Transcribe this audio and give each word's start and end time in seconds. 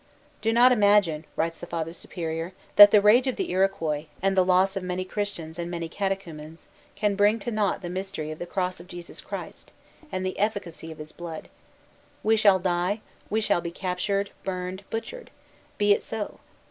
"Do 0.41 0.51
not 0.51 0.71
imagine," 0.71 1.25
writes 1.35 1.59
the 1.59 1.67
Father 1.67 1.93
Superior, 1.93 2.53
"that 2.75 2.89
the 2.89 3.01
rage 3.03 3.27
of 3.27 3.35
the 3.35 3.51
Iroquois, 3.51 4.07
and 4.19 4.35
the 4.35 4.43
loss 4.43 4.75
of 4.75 4.81
many 4.81 5.05
Christians 5.05 5.59
and 5.59 5.69
many 5.69 5.87
catechumens, 5.87 6.65
can 6.95 7.13
bring 7.13 7.37
to 7.37 7.51
nought 7.51 7.83
the 7.83 7.87
mystery 7.89 8.31
of 8.31 8.39
the 8.39 8.47
cross 8.47 8.79
of 8.79 8.87
Jesus 8.87 9.21
Christ, 9.21 9.71
and 10.11 10.25
the 10.25 10.39
efficacy 10.39 10.91
of 10.91 10.97
his 10.97 11.11
blood. 11.11 11.49
We 12.23 12.35
shall 12.35 12.57
die; 12.57 13.01
we 13.29 13.41
shall 13.41 13.61
be 13.61 13.69
captured, 13.69 14.31
burned, 14.43 14.83
butchered: 14.89 15.29
be 15.77 15.93
it 15.93 16.01
so. 16.01 16.39